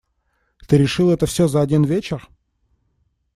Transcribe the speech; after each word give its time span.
Ты 0.67 0.77
решил 0.79 1.11
это 1.11 1.27
всё 1.27 1.47
за 1.47 1.61
один 1.61 1.83
вечер? 1.85 2.27